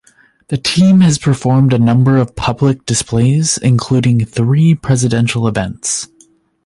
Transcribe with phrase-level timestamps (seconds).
[0.47, 6.07] The team has performed a number of public displays including three presidential events.